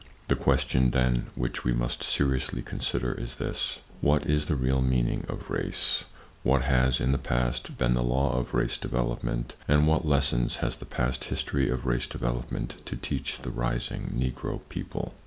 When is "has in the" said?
6.63-7.19